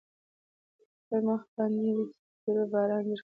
[0.75, 2.01] په خپل مخ باندې يې د
[2.33, 3.19] څپېړو باران جوړ کړ.